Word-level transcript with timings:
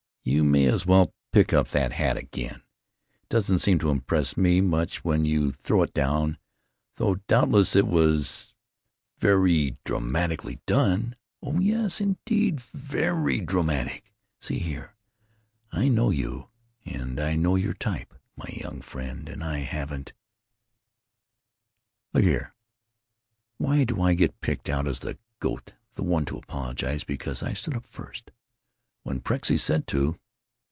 You 0.23 0.43
may 0.43 0.65
as 0.67 0.85
well 0.85 1.15
pick 1.31 1.51
up 1.51 1.69
that 1.69 1.93
hat 1.93 2.15
again. 2.15 2.61
It 3.23 3.29
doesn't 3.29 3.57
seem 3.57 3.79
to 3.79 3.89
impress 3.89 4.37
me 4.37 4.61
much 4.61 5.03
when 5.03 5.25
you 5.25 5.51
throw 5.51 5.81
it 5.81 5.95
down, 5.95 6.37
though 6.97 7.15
doubtless 7.27 7.75
it 7.75 7.87
was 7.87 8.53
ver 9.17 9.47
ee 9.47 9.77
dramatically 9.83 10.59
done, 10.67 11.15
oh 11.41 11.59
yes, 11.59 11.99
indeed, 11.99 12.59
ver 12.61 13.27
ee 13.31 13.41
dramatic. 13.41 14.13
See 14.39 14.59
here. 14.59 14.93
I 15.71 15.87
know 15.87 16.11
you, 16.11 16.49
and 16.85 17.19
I 17.19 17.35
know 17.35 17.55
your 17.55 17.73
type, 17.73 18.13
my 18.37 18.49
young 18.51 18.81
friend, 18.81 19.27
and 19.27 19.43
I 19.43 19.61
haven't——" 19.61 20.13
"Look 22.13 22.23
here. 22.25 22.53
Why 23.57 23.85
do 23.85 23.99
I 24.03 24.13
get 24.13 24.39
picked 24.39 24.69
out 24.69 24.87
as 24.87 24.99
the 24.99 25.17
goat, 25.39 25.73
the 25.95 26.03
one 26.03 26.25
to 26.25 26.37
apologize? 26.37 27.03
Because 27.03 27.41
I 27.41 27.53
stood 27.53 27.75
up 27.75 27.87
first? 27.87 28.29
When 29.03 29.19
Prexy 29.19 29.57
said 29.59 29.87
to?" 29.87 30.19